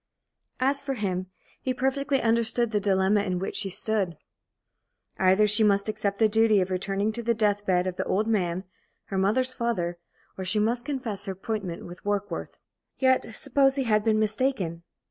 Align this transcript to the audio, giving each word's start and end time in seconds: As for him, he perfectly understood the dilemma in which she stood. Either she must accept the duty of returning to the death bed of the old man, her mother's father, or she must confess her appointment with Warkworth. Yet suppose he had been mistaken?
As 0.59 0.81
for 0.81 0.95
him, 0.95 1.27
he 1.61 1.75
perfectly 1.75 2.23
understood 2.23 2.71
the 2.71 2.79
dilemma 2.79 3.21
in 3.21 3.37
which 3.37 3.55
she 3.55 3.69
stood. 3.69 4.17
Either 5.19 5.45
she 5.45 5.63
must 5.63 5.87
accept 5.87 6.17
the 6.17 6.27
duty 6.27 6.59
of 6.59 6.71
returning 6.71 7.11
to 7.11 7.21
the 7.21 7.35
death 7.35 7.67
bed 7.67 7.85
of 7.85 7.97
the 7.97 8.05
old 8.05 8.25
man, 8.25 8.63
her 9.09 9.17
mother's 9.19 9.53
father, 9.53 9.99
or 10.39 10.43
she 10.43 10.57
must 10.57 10.85
confess 10.85 11.25
her 11.25 11.33
appointment 11.33 11.85
with 11.85 12.03
Warkworth. 12.03 12.57
Yet 12.97 13.35
suppose 13.35 13.75
he 13.75 13.83
had 13.83 14.03
been 14.03 14.17
mistaken? 14.17 14.81